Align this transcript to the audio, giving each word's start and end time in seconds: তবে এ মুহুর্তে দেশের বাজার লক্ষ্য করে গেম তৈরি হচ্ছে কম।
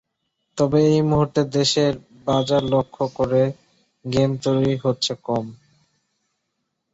তবে 0.57 0.79
এ 0.89 1.07
মুহুর্তে 1.09 1.41
দেশের 1.57 1.93
বাজার 2.27 2.63
লক্ষ্য 2.73 3.05
করে 3.17 3.43
গেম 4.05 4.31
তৈরি 4.43 4.73
হচ্ছে 4.83 5.13
কম। 5.25 5.45